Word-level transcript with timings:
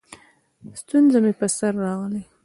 ستونزه 0.81 1.17
مې 1.23 1.31
په 1.39 1.47
سر 1.57 1.73
راغلې؛ 1.85 2.23